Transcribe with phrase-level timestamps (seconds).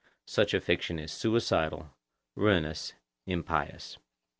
[0.25, 1.91] Such a fiction is suicidal,
[2.33, 2.93] ruinous,
[3.27, 3.99] impious.